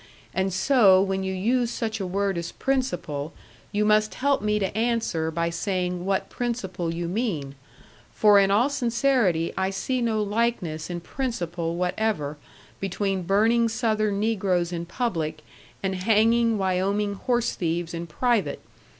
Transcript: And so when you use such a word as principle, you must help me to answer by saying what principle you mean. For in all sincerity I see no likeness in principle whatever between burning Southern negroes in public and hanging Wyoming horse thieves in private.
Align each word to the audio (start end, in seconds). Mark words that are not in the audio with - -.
And 0.33 0.51
so 0.51 0.99
when 0.99 1.21
you 1.21 1.31
use 1.31 1.69
such 1.69 1.99
a 1.99 2.07
word 2.07 2.35
as 2.35 2.51
principle, 2.51 3.33
you 3.71 3.85
must 3.85 4.15
help 4.15 4.41
me 4.41 4.57
to 4.57 4.75
answer 4.75 5.29
by 5.29 5.51
saying 5.51 6.05
what 6.05 6.27
principle 6.27 6.91
you 6.91 7.07
mean. 7.07 7.53
For 8.11 8.39
in 8.39 8.49
all 8.49 8.71
sincerity 8.71 9.53
I 9.55 9.69
see 9.69 10.01
no 10.01 10.23
likeness 10.23 10.89
in 10.89 11.01
principle 11.01 11.75
whatever 11.75 12.39
between 12.79 13.21
burning 13.21 13.69
Southern 13.69 14.19
negroes 14.19 14.73
in 14.73 14.87
public 14.87 15.43
and 15.83 15.93
hanging 15.93 16.57
Wyoming 16.57 17.13
horse 17.13 17.53
thieves 17.53 17.93
in 17.93 18.07
private. 18.07 18.59